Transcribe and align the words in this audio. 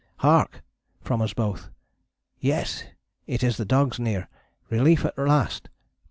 "Hark!" 0.17 0.63
from 0.99 1.21
us 1.21 1.35
both. 1.35 1.69
"Yes, 2.39 2.85
it 3.27 3.43
is 3.43 3.57
the 3.57 3.65
dogs 3.65 3.99
near. 3.99 4.27
Relief 4.71 5.05
at 5.05 5.15
last. 5.15 5.69